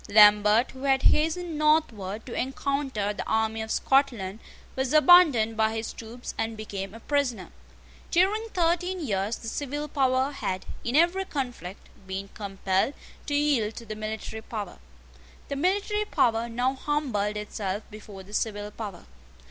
[0.09, 4.39] Lambert, who had hastened northward to encounter the army of Scotland,
[4.75, 7.51] was abandoned by his troops, and became a prisoner.
[8.09, 12.95] During thirteen years the civil power had, in every conflict, been compelled
[13.27, 14.79] to yield to the military power.
[15.49, 19.05] The military power now humbled itself before the civil power.